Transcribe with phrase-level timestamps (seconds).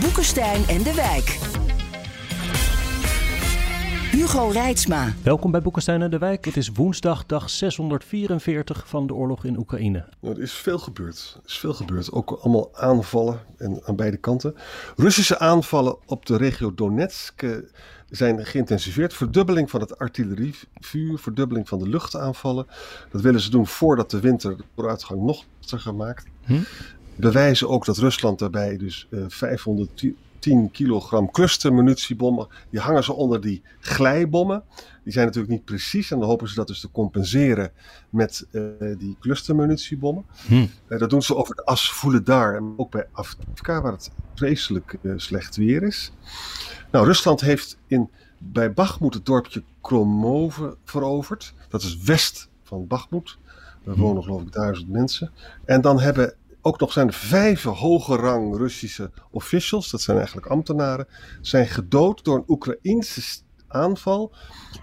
[0.00, 1.38] Boekenstein en de Wijk.
[4.10, 5.12] Hugo Reitsma.
[5.22, 6.44] Welkom bij Boekenstein en de Wijk.
[6.44, 10.04] Het is woensdag, dag 644 van de oorlog in Oekraïne.
[10.20, 11.32] Nou, er is veel gebeurd.
[11.36, 12.12] Er is veel gebeurd.
[12.12, 14.54] Ook allemaal aanvallen en aan beide kanten.
[14.96, 17.50] Russische aanvallen op de regio Donetsk eh,
[18.10, 19.14] zijn geïntensiveerd.
[19.14, 22.66] Verdubbeling van het artillerievuur, verdubbeling van de luchtaanvallen.
[23.10, 26.26] Dat willen ze doen voordat de winter de vooruitgang nog lastiger maakt.
[26.44, 26.62] Hm?
[27.16, 33.62] Bewijzen ook dat Rusland daarbij dus uh, 510 kilogram clustermunitiebommen, die hangen ze onder die
[33.80, 34.62] glijbommen.
[35.04, 37.72] Die zijn natuurlijk niet precies en dan hopen ze dat dus te compenseren
[38.10, 38.62] met uh,
[38.98, 40.24] die clustermunitiebommen.
[40.46, 40.66] Hm.
[40.88, 44.10] Uh, dat doen ze over de as voelen daar en ook bij Afdivka, waar het
[44.34, 46.12] vreselijk slecht weer is.
[46.90, 51.54] Nou, Rusland heeft in, bij Bachmut het dorpje Kromove veroverd.
[51.68, 53.36] Dat is west van Bachmut.
[53.84, 55.30] Daar wonen geloof ik duizend mensen.
[55.64, 56.34] En dan hebben
[56.64, 61.08] ook nog zijn vijf hoge rang Russische officials, dat zijn eigenlijk ambtenaren,
[61.40, 64.32] zijn gedood door een Oekraïnse aanval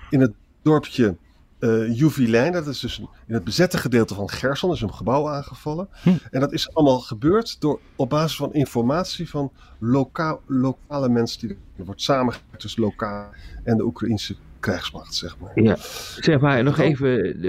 [0.10, 1.18] in het dorpje
[1.60, 2.52] uh, Juvilijn.
[2.52, 5.90] Dat is dus in het bezette gedeelte van Gerson, is een gebouw aangevallen.
[6.02, 6.10] Hm.
[6.32, 11.48] En dat is allemaal gebeurd door, op basis van informatie van loka lokale mensen.
[11.48, 13.30] Die, er wordt samengewerkt tussen lokaal
[13.64, 15.64] en de Oekraïnse krijgsmacht, zeg maar.
[15.64, 15.76] Ja,
[16.20, 17.40] zeg maar nog even,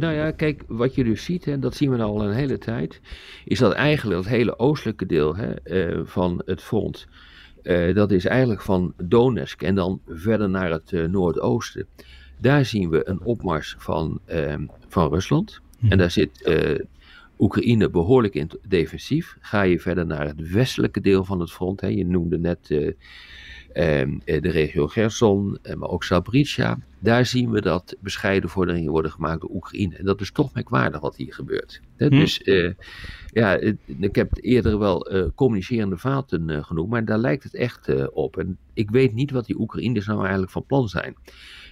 [0.00, 3.00] nou ja, kijk, wat je dus ziet, en dat zien we al een hele tijd,
[3.44, 7.06] is dat eigenlijk het hele oostelijke deel hè, uh, van het front,
[7.62, 11.86] uh, dat is eigenlijk van Donetsk en dan verder naar het uh, noordoosten.
[12.40, 15.60] Daar zien we een opmars van, ehm, van Rusland.
[15.78, 15.90] Hm.
[15.90, 16.50] En daar zit
[17.38, 19.36] Oekraïne behoorlijk in defensief.
[19.40, 22.70] Ga je verder naar het westelijke deel van het front, hè, je noemde net
[23.72, 26.78] de regio Gerson, maar ook Zaporizhia.
[26.98, 29.96] Daar zien we dat bescheiden vorderingen worden gemaakt door Oekraïne.
[29.96, 31.80] En dat is toch merkwaardig wat hier gebeurt.
[31.96, 32.08] Hm.
[32.08, 32.72] Dus uh,
[33.32, 33.58] ja,
[33.98, 38.36] ik heb eerder wel uh, communicerende vaten uh, genoemd, maar daar lijkt het echt op.
[38.36, 41.16] En ik weet niet wat die Oekraïners nou eigenlijk van plan zijn.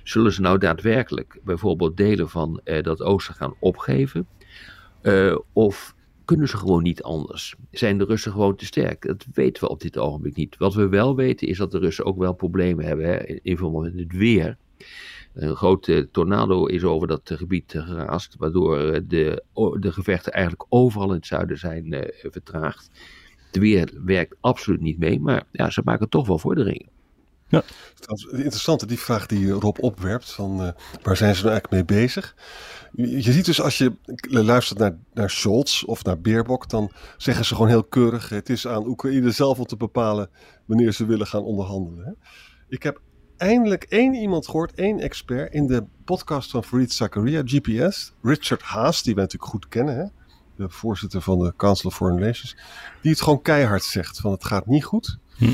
[0.02, 4.26] Zullen ze nou daadwerkelijk bijvoorbeeld delen van dat oosten gaan opgeven?
[5.52, 5.95] of
[6.26, 7.54] kunnen ze gewoon niet anders?
[7.70, 9.06] Zijn de Russen gewoon te sterk?
[9.06, 10.56] Dat weten we op dit ogenblik niet.
[10.56, 13.84] Wat we wel weten is dat de Russen ook wel problemen hebben hè, in verband
[13.84, 14.56] met het weer.
[15.34, 19.42] Een grote tornado is over dat gebied geraast, waardoor de,
[19.78, 22.90] de gevechten eigenlijk overal in het zuiden zijn uh, vertraagd.
[23.46, 26.88] Het weer werkt absoluut niet mee, maar ja, ze maken toch wel vorderingen.
[27.48, 27.62] Ja.
[28.30, 30.68] Interessante die vraag die Rob opwerpt, van uh,
[31.02, 32.34] waar zijn ze nou eigenlijk mee bezig?
[32.92, 33.92] Je, je ziet dus als je
[34.28, 38.66] luistert naar, naar Scholz of naar Beerbok, dan zeggen ze gewoon heel keurig, het is
[38.66, 40.30] aan Oekraïne zelf om te bepalen
[40.64, 42.04] wanneer ze willen gaan onderhandelen.
[42.04, 42.12] Hè?
[42.68, 43.00] Ik heb
[43.36, 49.02] eindelijk één iemand gehoord, één expert, in de podcast van Farid Zakaria, GPS, Richard Haas,
[49.02, 50.04] die wij natuurlijk goed kennen, hè?
[50.56, 52.56] de voorzitter van de Council of Foreign Relations,
[53.02, 55.18] die het gewoon keihard zegt van het gaat niet goed.
[55.36, 55.52] Hm.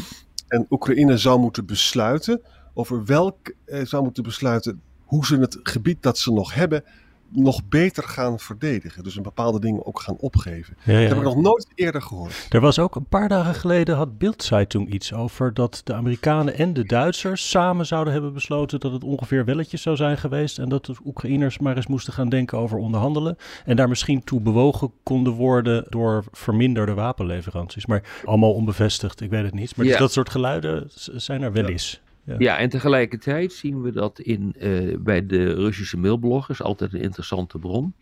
[0.52, 2.42] En Oekraïne zou moeten besluiten
[2.74, 6.84] over welk eh, zou moeten besluiten hoe ze het gebied dat ze nog hebben
[7.32, 9.02] nog beter gaan verdedigen.
[9.02, 10.76] Dus een bepaalde dingen ook gaan opgeven.
[10.82, 11.00] Ja, ja.
[11.00, 12.46] Dat heb ik nog nooit eerder gehoord.
[12.48, 16.72] Er was ook een paar dagen geleden had Bildzeitung iets over dat de Amerikanen en
[16.72, 20.84] de Duitsers samen zouden hebben besloten dat het ongeveer welletjes zou zijn geweest en dat
[20.84, 25.32] de Oekraïners maar eens moesten gaan denken over onderhandelen en daar misschien toe bewogen konden
[25.32, 27.86] worden door verminderde wapenleveranties.
[27.86, 29.76] Maar allemaal onbevestigd, ik weet het niet.
[29.76, 29.90] Maar ja.
[29.90, 32.00] dus dat soort geluiden zijn er wel eens.
[32.24, 32.58] Ja.
[32.58, 37.94] en tegelijkertijd zien we dat in, uh, bij de Russische mailbloggers, altijd een interessante bron.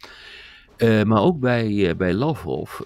[0.78, 2.80] Uh, maar ook bij, uh, bij Lavrov,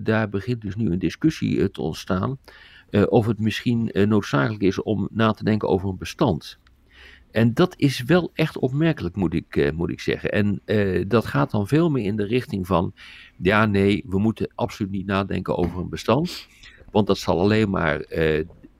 [0.00, 2.38] daar begint dus nu een discussie te ontstaan.
[3.08, 6.58] of het misschien noodzakelijk is om na te denken over een bestand.
[7.30, 10.30] En dat is wel echt opmerkelijk, moet ik, moet ik zeggen.
[10.30, 10.60] En
[11.08, 12.92] dat gaat dan veel meer in de richting van:
[13.36, 16.46] ja, nee, we moeten absoluut niet nadenken over een bestand.
[16.90, 18.04] Want dat zal alleen maar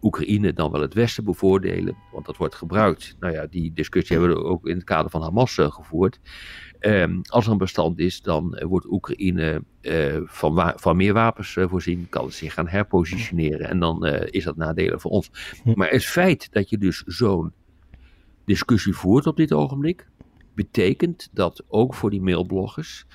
[0.07, 3.17] Oekraïne dan wel het Westen bevoordelen, want dat wordt gebruikt.
[3.21, 6.21] Nou ja, die discussie hebben we ook in het kader van Hamas uh, gevoerd.
[6.81, 11.59] Um, als er een bestand is, dan uh, wordt Oekraïne uh, van, van, meer wapens
[11.61, 15.31] voorzien, kan het zich gaan herpositioneren en dan is dat nadelen voor ons.
[15.63, 15.73] Hm.
[15.75, 17.53] Maar het feit dat je dus zo'n
[18.45, 20.09] discussie voert op dit ogenblik,
[20.55, 23.07] betekent dat ook voor die mailbloggers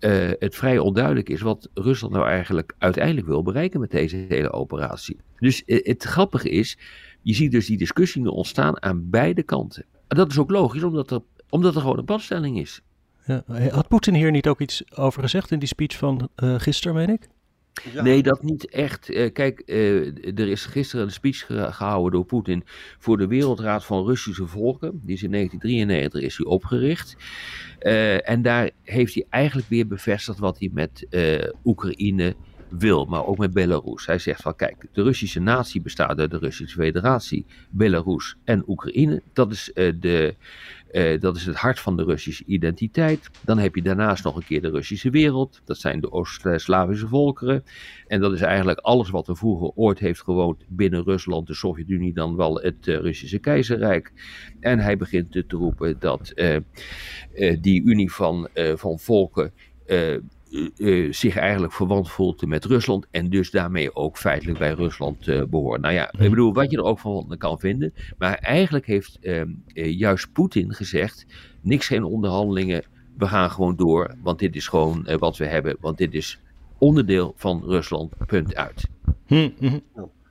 [0.00, 4.52] uh, het vrij onduidelijk is wat Rusland nou eigenlijk uiteindelijk wil bereiken met deze hele
[4.52, 5.16] operatie.
[5.38, 6.78] Dus uh, het grappige is,
[7.22, 9.84] je ziet dus die discussie nu ontstaan aan beide kanten.
[10.08, 12.80] En dat is ook logisch, omdat er, omdat er gewoon een padstelling is.
[13.26, 16.94] Ja, had Poetin hier niet ook iets over gezegd in die speech van uh, gisteren,
[16.94, 17.28] meen ik?
[18.02, 19.10] Nee, dat niet echt.
[19.10, 22.62] Uh, kijk, uh, er is gisteren een speech ge gehouden door Poetin
[22.98, 25.00] voor de Wereldraad van Russische Volken.
[25.02, 27.16] Die is in 1993 is hij opgericht.
[27.80, 31.06] Uh, en daar heeft hij eigenlijk weer bevestigd wat hij met
[31.64, 32.34] Oekraïne
[32.68, 34.06] wil, maar ook met Belarus.
[34.06, 39.22] Hij zegt van kijk, de Russische natie bestaat uit de Russische Federatie, Belarus en Oekraïne.
[39.32, 40.34] Dat is, uh, de,
[40.92, 43.30] uh, dat is het hart van de Russische identiteit.
[43.44, 45.60] Dan heb je daarnaast nog een keer de Russische wereld.
[45.64, 47.64] Dat zijn de Oost-Slavische volkeren.
[48.06, 52.12] En dat is eigenlijk alles wat er vroeger ooit heeft gewoond binnen Rusland, de Sovjet-Unie,
[52.12, 54.12] dan wel het uh, Russische keizerrijk.
[54.60, 56.32] En hij begint te roepen dat
[57.60, 59.52] die unie van, van volken
[61.10, 65.80] zich eigenlijk verwant voelt met Rusland en dus daarmee ook feitelijk bij Rusland uh, behoort.
[65.80, 69.42] Nou ja, ik bedoel, wat je er ook van kan vinden, maar eigenlijk heeft uh,
[69.74, 71.26] juist Poetin gezegd,
[71.60, 72.84] niks geen onderhandelingen,
[73.18, 76.40] we gaan gewoon door, want dit is gewoon wat we hebben, want dit is
[76.78, 78.88] onderdeel van Rusland, punt uit.
[79.26, 79.78] Hm, hm.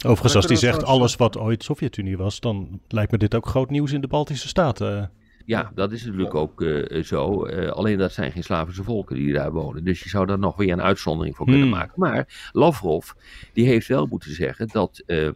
[0.05, 3.69] Overigens, als hij zegt alles wat ooit Sovjet-Unie was, dan lijkt me dit ook groot
[3.69, 5.11] nieuws in de Baltische Staten.
[5.45, 7.47] Ja, dat is natuurlijk ook uh, zo.
[7.47, 9.83] Uh, alleen dat zijn geen Slavische volken die daar wonen.
[9.83, 11.77] Dus je zou daar nog weer een uitzondering voor kunnen Hmm.
[11.77, 11.93] maken.
[11.95, 13.11] Maar Lavrov,
[13.53, 15.29] die heeft wel moeten zeggen dat uh,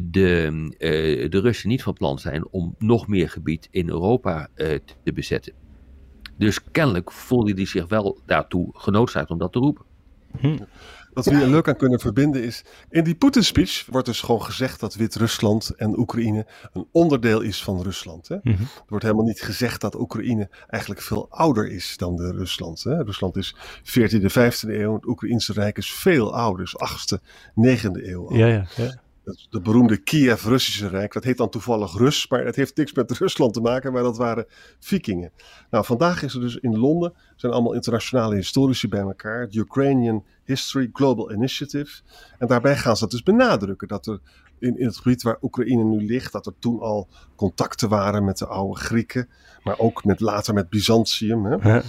[0.00, 5.52] de, de Russen niet van plan zijn om nog meer gebied in Europa te bezetten.
[6.38, 9.84] Dus kennelijk voelde hij zich wel daartoe genoodzaakt om dat te roepen.
[10.38, 10.56] Hm.
[11.16, 12.64] Wat we hier leuk aan kunnen verbinden is.
[12.90, 17.82] In die Poetin-speech wordt dus gewoon gezegd dat Wit-Rusland en Oekraïne een onderdeel is van
[17.82, 18.28] Rusland.
[18.28, 18.36] Hè?
[18.42, 18.62] Mhm.
[18.62, 22.82] Er wordt helemaal niet gezegd dat Oekraïne eigenlijk veel ouder is dan de Rusland.
[22.82, 23.02] Hè?
[23.02, 24.94] Rusland is 14e, 15e eeuw.
[24.94, 27.18] Het Oekraïnse Rijk is veel ouder, is 8e,
[27.54, 28.28] 9e eeuw.
[28.28, 28.36] al.
[28.36, 29.04] Ja, ja, ja.
[29.50, 33.52] De beroemde Kiev-Russische Rijk, dat heet dan toevallig Rus, maar het heeft niks met Rusland
[33.52, 34.46] te maken, maar dat waren
[34.78, 35.32] vikingen.
[35.70, 40.24] Nou, vandaag is er dus in Londen, zijn allemaal internationale historici bij elkaar, het Ukrainian
[40.44, 42.02] History Global Initiative.
[42.38, 44.20] En daarbij gaan ze dat dus benadrukken, dat er
[44.58, 48.38] in, in het gebied waar Oekraïne nu ligt, dat er toen al contacten waren met
[48.38, 49.28] de oude Grieken,
[49.62, 51.44] maar ook met, later met Byzantium.
[51.44, 51.80] Hè?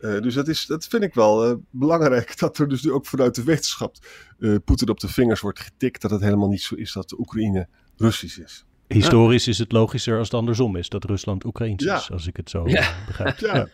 [0.00, 3.06] Uh, dus dat, is, dat vind ik wel uh, belangrijk, dat er dus nu ook
[3.06, 3.96] vanuit de wetenschap
[4.38, 7.18] uh, Poetin op de vingers wordt getikt dat het helemaal niet zo is dat de
[7.18, 8.64] Oekraïne Russisch is.
[8.88, 11.96] Historisch is het logischer als het andersom is, dat Rusland Oekraïns Ja.
[11.96, 12.78] is, als ik het zo Ja.
[12.80, 13.38] eh, begrijp.
[13.38, 13.68] Ja,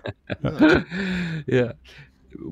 [1.46, 1.72] ja.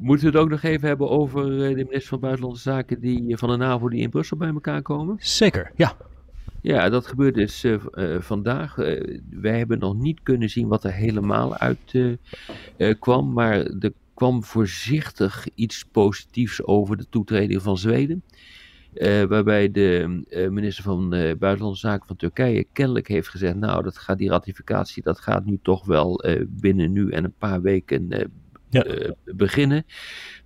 [0.00, 3.32] Moeten we het ook nog even hebben over eh, de minister van Buitenlandse Zaken die,
[3.32, 5.17] eh, van de NAVO die in Brussel bij elkaar komen?
[5.19, 5.97] Zeker, ja.
[6.64, 8.78] Ja, dat gebeurt dus eh, eh, vandaag.
[8.78, 12.19] Eh, wij hebben nog niet kunnen zien wat er helemaal uit
[12.99, 18.22] kwam, maar er kwam voorzichtig iets positiefs over de toetreding van Zweden.
[19.28, 20.20] Waarbij de
[20.50, 21.08] minister van
[21.38, 25.58] Buitenlandse Zaken van Turkije kennelijk heeft gezegd: Nou, dat gaat, die ratificatie dat gaat nu
[25.62, 28.31] toch wel binnen nu en een paar weken
[28.75, 28.85] Ja.
[28.85, 29.87] eh, beginnen.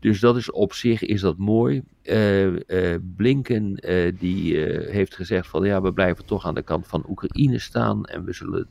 [0.00, 1.82] Dus dat is op zich is dat mooi.
[2.02, 3.74] Eh, eh, Blinken
[4.18, 4.56] die
[4.90, 8.32] heeft gezegd van ja, we blijven toch aan de kant van Oekraïne staan en we
[8.32, 8.68] zullen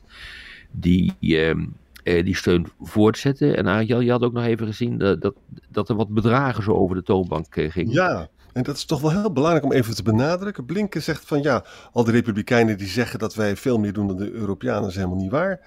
[0.70, 1.64] die, ehm,
[2.02, 3.56] eh, die steun voortzetten.
[3.56, 5.34] En Arjan, je had ook nog even gezien dat, dat,
[5.68, 7.92] dat er wat bedragen zo over de toonbank gingen.
[7.92, 8.28] ja.
[8.52, 10.64] En dat is toch wel heel belangrijk om even te benadrukken.
[10.64, 14.16] Blinken zegt van ja, al die republikeinen die zeggen dat wij veel meer doen dan
[14.16, 15.60] de Europeanen is helemaal niet waar.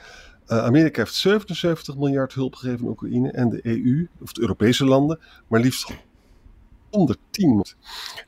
[0.47, 4.85] Uh, Amerika heeft 77 miljard hulp gegeven aan Oekraïne en de EU, of de Europese
[4.85, 5.91] landen, maar liefst
[6.89, 7.65] 110.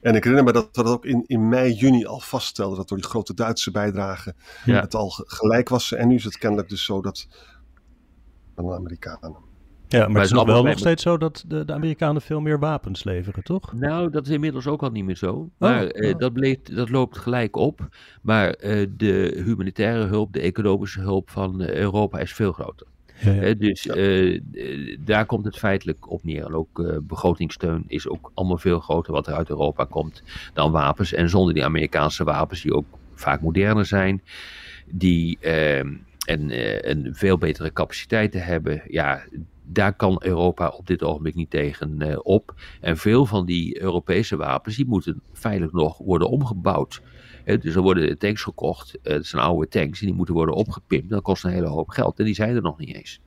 [0.02, 2.88] En ik herinner me dat we dat ook in, in mei, juni al vaststelden, dat
[2.88, 4.80] door die grote Duitse bijdrage Ja.
[4.82, 5.92] het al ge- gelijk was.
[5.92, 7.28] En nu is het kennelijk dus zo dat
[8.56, 9.36] de Amerikanen.
[9.94, 12.42] Ja, maar, het het is nog wel nog steeds zo dat de, de Amerikanen veel
[12.42, 13.74] meer wapens leveren, toch?
[13.74, 15.50] Nou, dat is inmiddels ook al niet meer zo.
[15.58, 16.20] Maar eh, oh.
[16.20, 17.88] dat, bleef, dat loopt gelijk op.
[18.22, 22.88] Maar eh, de humanitaire hulp, de economische hulp van eh, Europa is veel groter.
[23.20, 23.42] Ja, ja.
[23.42, 24.40] Hè, dus Ja.
[25.00, 26.46] daar komt het feitelijk op neer.
[26.46, 30.24] En ook eh, begrotingssteun is ook allemaal veel groter wat er uit Europa komt
[30.54, 31.14] dan wapens.
[31.14, 34.22] En zonder die Amerikaanse wapens, die ook vaak moderner zijn,
[34.86, 35.80] die eh,
[36.24, 39.24] en, eh, een veel betere capaciteiten hebben, ja,
[39.66, 42.54] daar kan Europa op dit ogenblik niet tegen eh, op.
[42.82, 47.02] En veel van die Europese wapens, die moeten feitelijk nog worden omgebouwd.
[47.44, 50.56] Hè, dus er worden tanks gekocht, eh, het zijn oude tanks, en die moeten worden
[50.56, 51.10] opgepimpt.
[51.10, 53.22] Dat kost een hele hoop geld en die zijn er nog niet eens.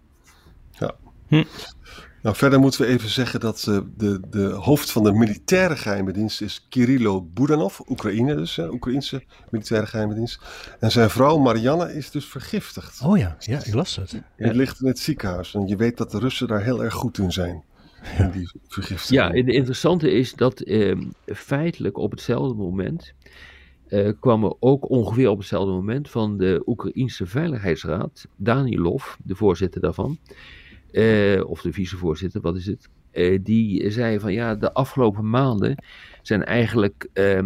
[2.26, 6.12] Nou, verder moeten we even zeggen dat eh, de, de hoofd van de militaire geheime
[6.12, 10.40] dienst is Kirilo Budanov, Oekraïne dus, hè, Oekraïnse militaire geheime dienst.
[10.80, 13.02] En zijn vrouw Marianne is dus vergiftigd.
[13.02, 14.23] Oh ja, ja, ik las het.
[14.37, 17.18] Die ligt in het ziekenhuis en je weet dat de Russen daar heel erg goed
[17.18, 17.62] in zijn.
[18.18, 19.21] in die vergiftiging.
[19.21, 23.12] Ja, en het interessante is dat ehm, feitelijk op hetzelfde moment
[23.88, 29.80] eh, kwam er ook ongeveer op hetzelfde moment van de Oekraïnse Veiligheidsraad, Danilov, de voorzitter
[29.80, 30.18] daarvan,
[30.93, 32.88] eh, of de vicevoorzitter, wat is het?
[33.16, 35.85] Eh, die zei van ja, de afgelopen maanden
[36.23, 37.40] zijn eigenlijk eh,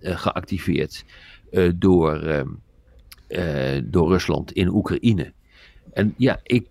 [0.00, 1.04] geactiveerd
[1.74, 2.48] door, ehm,
[3.28, 5.32] eh, door Rusland in Oekraïne.
[5.92, 6.66] En ja, ik,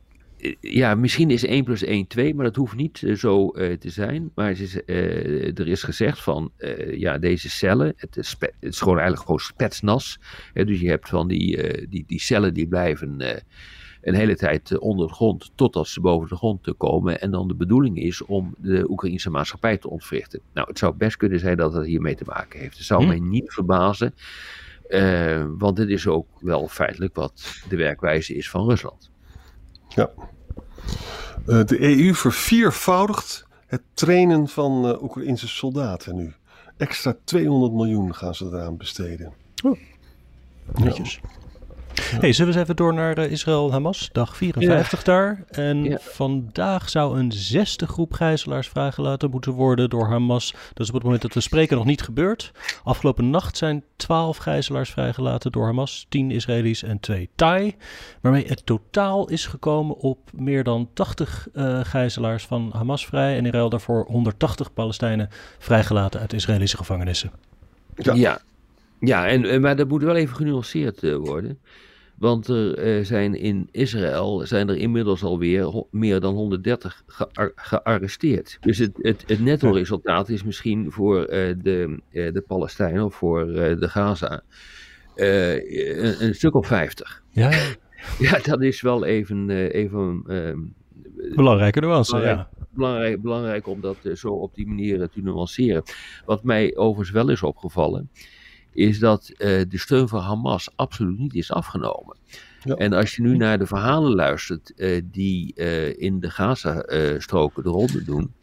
[0.60, 4.32] ja, misschien is 1 plus 1 2, maar dat hoeft niet zo te zijn.
[4.36, 6.51] Maar is, er is gezegd van,
[6.92, 10.20] ja, deze cellen, het is, gewoon eigenlijk gewoon spetsnas.
[10.54, 13.22] Hè, dus je hebt van die, die, die cellen die blijven
[14.05, 17.21] een hele tijd eh, onder de grond, totdat ze boven de grond te komen.
[17.21, 20.39] En dan de bedoeling is om de Oekraïnse maatschappij te ontwrichten.
[20.53, 22.77] Nou, het zou best kunnen zijn dat dat hiermee te maken heeft.
[22.77, 23.07] Het zou Hm.
[23.07, 24.13] mij niet verbazen,
[24.88, 29.12] eh, want dit is ook wel feitelijk wat de werkwijze is van Rusland.
[29.89, 30.09] Ja.
[31.45, 36.33] Eh, de EU verviervoudigt het trainen van eh Oekraïnse soldaten nu.
[36.77, 39.33] Extra 200 miljoen gaan ze eraan besteden.
[40.74, 41.19] Netjes.
[42.02, 44.10] Hey, zullen we eens even door naar eh, Israël-Hamas?
[44.12, 45.44] Dag 54 daar.
[45.50, 45.98] En Ja.
[46.02, 50.52] vandaag zou een zesde groep gijzelaars vrijgelaten moeten worden door Hamas.
[50.52, 52.52] Dat is op het moment dat we spreken nog niet gebeurd.
[52.84, 56.06] Afgelopen nacht zijn 12 gijzelaars vrijgelaten door Hamas.
[56.10, 57.75] 10 Israëli's en 2 Thai.
[58.22, 63.38] Waarmee het totaal is gekomen op meer dan 80 eh gijzelaars van Hamas vrij.
[63.38, 67.32] En in ruil daarvoor 180 Palestijnen vrijgelaten uit Israëlische gevangenissen.
[67.96, 68.14] Ja.
[68.14, 68.40] Ja,
[69.00, 71.60] ja en, en- maar dat moet wel even genuanceerd eh, worden.
[72.17, 78.57] Want er eh, zijn in Israël zijn er inmiddels alweer meer dan 130 gear- gearresteerd.
[78.62, 83.15] Dus het, het, het netto resultaat is misschien voor eh, de, eh, de Palestijnen of
[83.15, 84.43] voor de Gaza
[85.15, 87.24] een, een stuk of 50.
[87.29, 87.51] Ja,
[88.19, 90.60] Ja, dat is wel even, even ehm,
[91.36, 92.17] belangrijke nuance.
[92.17, 92.50] Ja.
[92.69, 95.84] belangrijk, belangrijk om dat zo op die manier te nuanceren.
[96.25, 98.10] Wat mij overigens wel is opgevallen,
[98.75, 102.15] is dat eh, de steun van Hamas absoluut niet is afgenomen.
[102.63, 102.75] Ja.
[102.75, 107.70] En als je nu naar de verhalen luistert eh, die eh, in de Gaza-stroken de
[107.70, 108.34] ronde doen,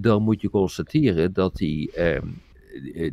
[0.00, 2.22] dan moet je constateren dat die, ehm, eh,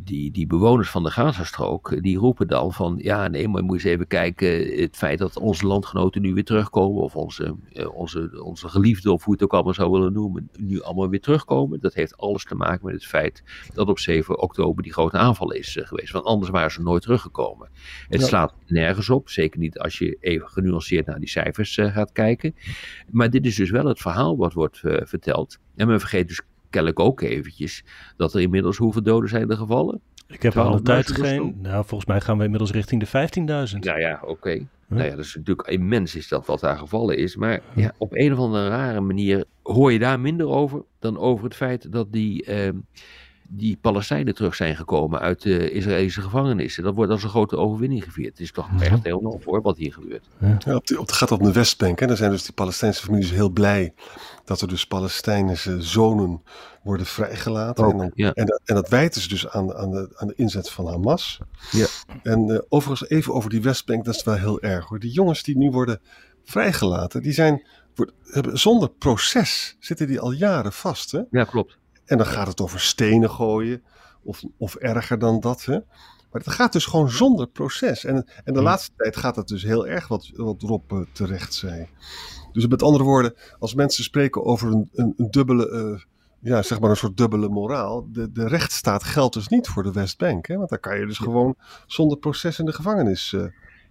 [0.04, 3.74] die, die bewoners van de Gazastrook, eh, die roepen dan van, ja nee, maar moet
[3.74, 8.42] eens even kijken, het feit dat onze landgenoten nu weer terugkomen, of onze, eh, onze,
[8.44, 11.80] onze geliefden, of hoe je het ook allemaal zou willen noemen, nu allemaal weer terugkomen,
[11.80, 13.42] dat heeft alles te maken met het feit
[13.74, 17.02] dat op 7 oktober die grote aanval is eh, geweest, want anders waren ze nooit
[17.02, 17.68] teruggekomen.
[18.08, 18.26] Het Ja.
[18.26, 22.54] slaat nergens op, zeker niet als je even genuanceerd naar die cijfers eh, gaat kijken.
[23.10, 25.58] Maar dit is dus wel het verhaal wat wordt eh, verteld.
[25.76, 27.84] En men vergeet dus kennelijk ook eventjes
[28.16, 30.00] dat er inmiddels hoeveel doden zijn er gevallen.
[30.28, 31.58] Ik heb al een 12.000 tijd geen.
[31.62, 33.78] Nou, volgens mij gaan we inmiddels richting de 15.000.
[33.78, 34.66] Nou ja, oké.
[34.88, 37.36] Nou ja, dat is natuurlijk immens is dat wat daar gevallen is.
[37.36, 41.44] Maar ja, op een of andere rare manier hoor je daar minder over dan over
[41.44, 42.76] het feit dat die, ehm,
[43.48, 46.82] die Palestijnen terug zijn gekomen uit de Israëlische gevangenissen.
[46.82, 48.30] Dat wordt als een grote overwinning gevierd.
[48.30, 50.26] Het is toch echt heel nog voor wat hier gebeurt.
[50.40, 52.00] Ja, op de, op, het gaat op de Westbank.
[52.00, 53.94] En dan zijn dus die Palestijnse families heel blij
[54.44, 56.42] dat er dus Palestijnse zonen
[56.82, 57.84] worden vrijgelaten.
[57.84, 58.32] Ook, en, dan, ja.
[58.32, 61.38] en, dat- en dat wijten ze dus aan, aan, de, aan de inzet van Hamas.
[61.70, 61.86] Ja.
[62.22, 64.98] En eh, overigens even over die Westbank, dat is wel heel erg hoor.
[64.98, 66.00] Die jongens die nu worden
[66.44, 71.10] vrijgelaten, die zijn, wordt- hebben, zonder proces zitten die al jaren vast.
[71.12, 71.20] Hè?
[71.30, 71.78] Ja, klopt.
[72.06, 73.82] En dan gaat het over stenen gooien
[74.22, 75.64] of, of erger dan dat.
[75.64, 75.78] Hè?
[76.30, 78.04] Maar het gaat dus gewoon zonder proces.
[78.04, 81.54] En, en de laatste tijd gaat het dus heel erg wat, wat Rob eh, terecht
[81.54, 81.88] zei.
[82.52, 86.00] Dus met andere woorden, als mensen spreken over een, een, een dubbele, eh,
[86.40, 88.08] ja, zeg maar een soort dubbele moraal.
[88.12, 90.46] De, de rechtsstaat geldt dus niet voor de Westbank.
[90.46, 90.56] Hè?
[90.56, 91.54] Want dan kan je dus gewoon
[91.86, 93.44] zonder proces in de gevangenis eh,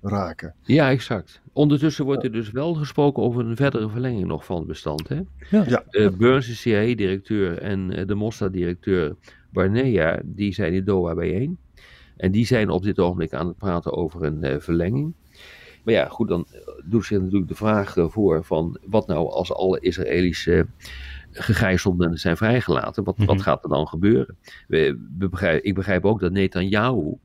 [0.07, 0.53] raken.
[0.63, 1.41] Ja, exact.
[1.53, 5.07] Ondertussen wordt er dus wel gesproken over een verdere verlenging nog van het bestand.
[5.07, 5.21] Hè?
[5.49, 5.83] Ja.
[5.89, 9.15] Eh, Burns, de CIA-directeur, en eh, de Mossad-directeur
[9.51, 11.57] Barnea, die zijn in Doha bijeen.
[12.17, 15.13] En die zijn op dit ogenblik aan het praten over een eh, verlenging.
[15.83, 19.53] Maar ja, goed, dan eh, doet zich natuurlijk de vraag voor van wat nou als
[19.53, 20.67] alle Israëlische
[21.31, 23.43] gegijzelden zijn vrijgelaten, wat, wat Mhm.
[23.43, 24.37] gaat er dan gebeuren?
[24.67, 27.17] We, we begrijp, ik begrijp ook dat Netanyahu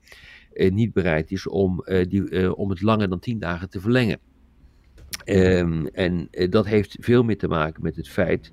[0.52, 4.18] niet bereid is om, eh, die, eh, om het langer dan tien dagen te verlengen.
[5.24, 8.52] Ehm, en eh, dat heeft veel meer te maken met het feit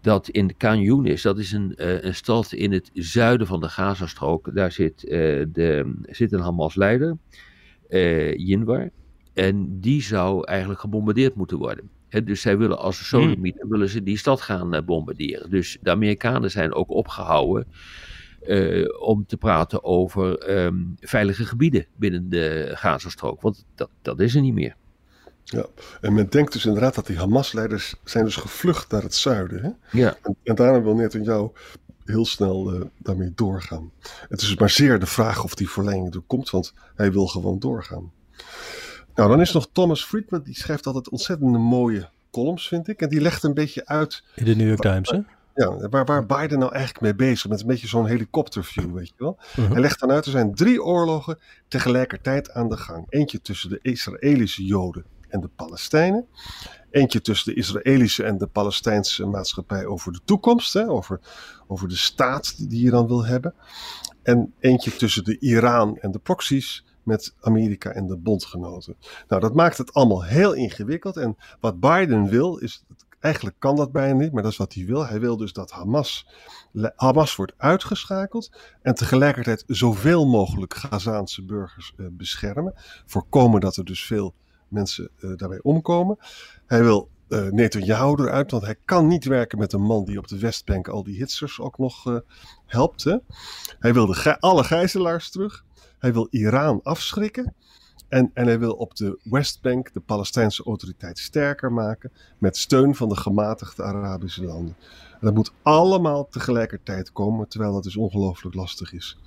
[0.00, 3.60] dat in de Khan Yunis, dat is een, eh, een stad in het zuiden van
[3.60, 7.16] de Gazastrook, daar zit, eh, de, zit een Hamas-leider,
[7.88, 8.90] eh Jinwar,
[9.34, 11.90] en die zou eigenlijk gebombardeerd moeten worden.
[12.08, 15.50] Hè, dus zij willen als sodomieten willen ze die stad gaan eh, bombarderen.
[15.50, 17.66] Dus de Amerikanen zijn ook opgehouden
[18.40, 23.40] eh, om te praten over ehm, veilige gebieden binnen de Gazastrook.
[23.40, 24.76] Want dat, dat is er niet meer.
[25.44, 25.66] Ja,
[26.00, 29.62] en men denkt dus inderdaad dat die Hamas-leiders zijn dus gevlucht naar het zuiden.
[29.62, 29.98] Hè?
[29.98, 30.16] Ja.
[30.22, 31.48] En, en daarom wil Netanyahu
[32.04, 33.90] heel snel uh, daarmee doorgaan.
[34.28, 37.58] Het is maar zeer de vraag of die verlenging er komt, want hij wil gewoon
[37.58, 38.12] doorgaan.
[39.14, 43.00] Nou, dan is nog Thomas Friedman, die schrijft altijd ontzettend mooie columns, vind ik.
[43.00, 44.24] En die legt een beetje uit...
[44.34, 45.20] In de New York Times, hè?
[45.60, 47.50] Ja, waar, waar Biden nou eigenlijk mee bezig is.
[47.50, 49.38] Met een beetje zo'n helikopterview, weet je wel.
[49.38, 49.70] Uh -huh.
[49.70, 51.38] Hij legt dan uit, er zijn drie oorlogen
[51.68, 53.06] tegelijkertijd aan de gang.
[53.08, 56.26] Eentje tussen de Israëlische Joden en de Palestijnen.
[56.90, 60.72] Eentje tussen de Israëlische en de Palestijnse maatschappij over de toekomst.
[60.72, 61.20] Hè, over,
[61.66, 63.54] over de staat die je dan wil hebben.
[64.22, 68.96] En eentje tussen de Iran en de proxies met Amerika en de bondgenoten.
[69.28, 71.16] Nou, dat maakt het allemaal heel ingewikkeld.
[71.16, 72.84] En wat Biden wil, is,
[73.20, 75.06] eigenlijk kan dat bijna niet, maar dat is wat hij wil.
[75.06, 76.26] Hij wil dus dat Hamas,
[76.96, 78.50] Hamas wordt uitgeschakeld
[78.82, 82.74] en tegelijkertijd zoveel mogelijk Gazaanse burgers uh, beschermen.
[83.06, 84.34] Voorkomen dat er dus veel
[84.68, 86.18] mensen uh, daarbij omkomen.
[86.66, 90.28] Hij wil uh, Netanyahu eruit, want hij kan niet werken met een man die op
[90.28, 92.16] de Westbank al die hitsers ook nog uh,
[92.66, 93.04] helpt.
[93.78, 95.64] Hij wil de alle gijzelaars terug.
[95.98, 97.54] Hij wil Iran afschrikken.
[98.10, 102.12] En, en hij wil op de Westbank de Palestijnse autoriteit sterker maken.
[102.38, 104.76] Met steun van de gematigde Arabische landen.
[105.12, 109.18] En dat moet allemaal tegelijkertijd komen, terwijl dat dus ongelooflijk lastig is.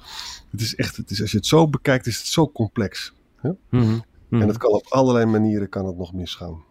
[0.52, 3.14] Het is echt, het is, als je het zo bekijkt, is het zo complex.
[3.36, 3.50] Hè?
[3.50, 4.42] Mm -hmm.
[4.42, 6.64] En het kan op allerlei manieren kan het nog misgaan.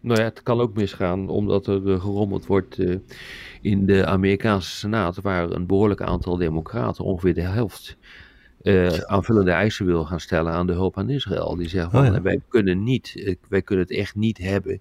[0.00, 2.96] Nou ja, het kan ook misgaan omdat er gerommeld wordt uh,
[3.60, 7.96] in de Amerikaanse Senaat, waar een behoorlijk aantal democraten, ongeveer de helft,
[8.62, 11.56] uh, aanvullende eisen wil gaan stellen aan de hulp aan Israël.
[11.56, 12.22] Die zeggen van, oh ja.
[12.22, 14.80] wij kunnen niet, wij kunnen het echt niet hebben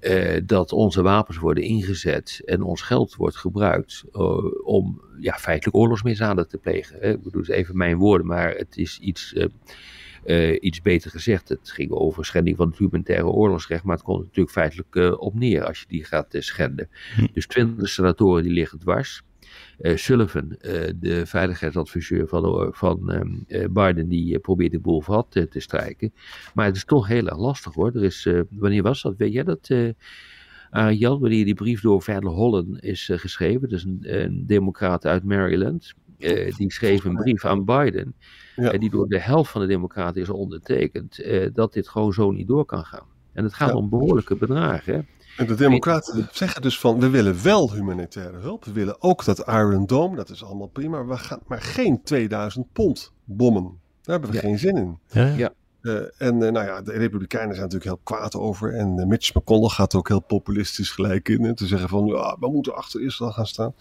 [0.00, 5.76] uh, dat onze wapens worden ingezet en ons geld wordt gebruikt uh, om ja, feitelijk
[5.76, 6.98] oorlogsmisdaden te plegen.
[7.00, 7.12] Hè.
[7.12, 9.34] Ik bedoel, het even mijn woorden, maar het is iets,
[10.24, 11.48] uh, iets beter gezegd.
[11.48, 15.64] Het ging over schending van het humanitaire oorlogsrecht, maar het komt natuurlijk feitelijk op neer
[15.64, 16.88] als je die gaat schenden.
[17.16, 17.26] Hm.
[17.32, 19.22] Dus twintig senatoren die liggen dwars.
[19.78, 23.10] Uh, Sullivan, uh, de veiligheidsadviseur van, van
[23.48, 26.12] uh, Biden, die probeert de boel vooruit te, strijken.
[26.54, 27.92] Maar het is toch heel erg lastig hoor.
[27.94, 29.16] Er is, wanneer was dat?
[29.16, 29.68] Weet jij dat?
[30.98, 35.94] Jan, wanneer die brief door Van Hollen is geschreven, dus een, een democraat uit Maryland,
[36.56, 38.14] die schreef een brief aan Biden,
[38.56, 38.72] ja.
[38.72, 42.64] die door de helft van de democraten is ondertekend, dat dit gewoon zo niet door
[42.64, 43.06] kan gaan.
[43.32, 43.74] En het gaat ja.
[43.74, 45.06] om behoorlijke bedragen.
[45.36, 48.64] En de democraten zeggen dus van, we willen wel humanitaire hulp.
[48.64, 50.96] We willen ook dat Iron Dome, dat is allemaal prima.
[50.96, 53.80] Maar we gaan maar geen 2000 pond bommen.
[54.02, 54.42] Daar hebben we ja.
[54.42, 54.98] geen zin in.
[55.06, 55.26] Ja.
[55.26, 55.52] ja.
[55.82, 58.74] Uh, en uh, nou ja, de Republikeinen zijn natuurlijk heel kwaad over.
[58.74, 61.42] En uh, Mitch McConnell gaat er ook heel populistisch gelijk in.
[61.42, 63.74] Hè, te zeggen van, ja, we moeten achter Israël gaan staan.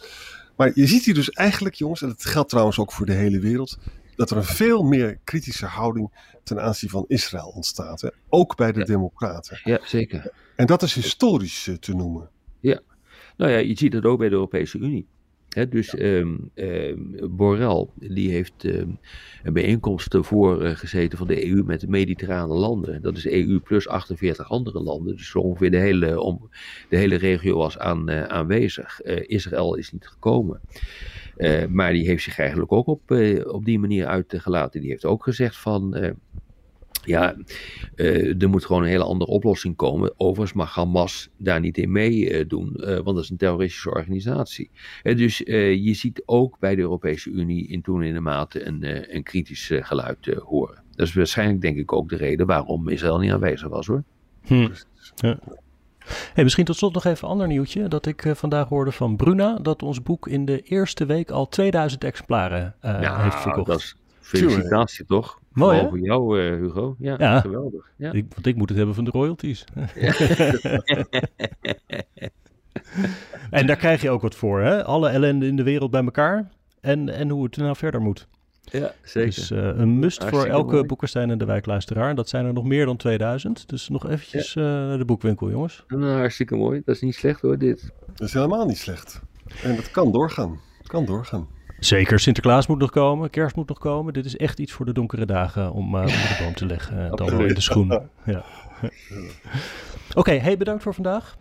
[0.56, 3.39] Maar je ziet hier dus eigenlijk, jongens, en dat geldt trouwens ook voor de hele
[3.39, 3.78] wereld.
[4.15, 6.12] Dat er een veel meer kritische houding
[6.44, 8.02] ten aanzien van Israël ontstaat.
[8.02, 8.10] Hè?
[8.30, 8.86] Ook bij de ja.
[8.86, 9.60] democraten.
[9.63, 10.32] Ja, zeker.
[10.56, 12.30] En dat is historisch uh, te noemen.
[12.60, 12.80] Ja,
[13.38, 15.08] nou ja, je ziet het ook bij de Europese Unie.
[15.50, 16.00] He, dus ja.
[16.00, 19.00] um, um, Borrell die heeft um,
[19.44, 23.02] een bijeenkomst voor uh, gezeten van de EU met de mediterrane landen.
[23.02, 25.15] Dat is EU plus 48 andere landen.
[25.15, 26.50] Dus ongeveer de hele, om,
[26.89, 29.02] de hele regio was aan, uh, aanwezig.
[29.04, 30.62] Uh, Israël is niet gekomen.
[31.70, 33.12] maar die heeft zich eigenlijk ook op,
[33.46, 34.82] op die manier uitgelaten.
[34.82, 36.15] Die heeft ook gezegd van
[37.06, 37.36] ja,
[37.96, 40.13] uh, er moet gewoon een hele andere oplossing komen.
[40.18, 44.70] Overigens mag Hamas daar niet in meedoen, uh, uh, want dat is een terroristische organisatie.
[45.04, 50.26] dus je ziet ook bij de Europese Unie in toenemende mate een, een kritisch geluid
[50.26, 50.84] horen.
[50.96, 54.04] Dat is waarschijnlijk denk ik ook de reden waarom Israël niet aanwezig was hoor.
[54.41, 54.68] Hm.
[55.15, 55.39] Ja.
[56.34, 57.88] Hey, misschien tot slot nog even een ander nieuwtje.
[57.88, 59.60] Dat ik vandaag hoorde van Bruna.
[59.62, 63.68] Dat ons boek in de eerste week al 2000 exemplaren ja, heeft verkocht.
[63.68, 65.40] Dat is felicitatie toch?
[65.52, 66.96] Mooi, Vooral voor jou, uh, Hugo.
[67.00, 67.92] Ja, ja, geweldig.
[67.96, 68.12] Ja.
[68.12, 69.64] Ik, want ik moet het hebben van de royalties.
[73.50, 74.84] en daar krijg je ook wat voor, hè?
[74.84, 76.50] Alle ellende in de wereld bij elkaar.
[76.82, 78.28] En, en hoe het nou verder moet.
[78.62, 79.36] Ja, zeker.
[79.36, 82.16] Dus uh, een must Hartstikke voor elke Boekenstein en de Wijkluisteraar.
[82.16, 83.70] Dat zijn er nog meer dan 2000.
[83.70, 84.62] Dus nog eventjes ja.
[84.62, 85.84] uh, naar de boekwinkel, jongens.
[85.88, 86.82] Nou, hartstikke mooi.
[86.86, 87.92] Dat is niet slecht hoor, dit.
[88.14, 89.22] Dat is helemaal niet slecht.
[89.64, 90.60] En dat kan doorgaan.
[90.78, 91.48] Het kan doorgaan.
[91.80, 94.14] Zeker, Sinterklaas moet nog komen, kerst moet nog komen.
[94.14, 97.16] Dit is echt iets voor de donkere dagen om uh, onder de boom te leggen.
[97.16, 97.88] dan wel in de schoen.
[98.26, 98.44] Ja.
[100.10, 101.38] Oké, okay, hey, bedankt voor vandaag.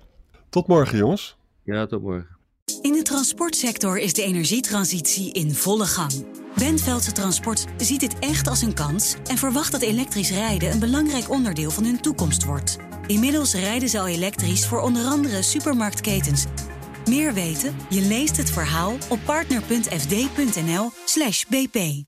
[0.48, 1.36] Tot morgen, jongens.
[1.62, 2.36] Ja, tot morgen.
[2.82, 6.26] In de transportsector is de energietransitie in volle gang.
[6.58, 11.30] Bentveldse Transport ziet dit echt als een kans en verwacht dat elektrisch rijden een belangrijk
[11.30, 12.76] onderdeel van hun toekomst wordt.
[13.06, 16.46] Inmiddels rijden ze al elektrisch voor onder andere supermarktketens.
[17.08, 17.76] Meer weten?
[17.90, 22.02] Je leest het verhaal op partner.fd.nl/bp.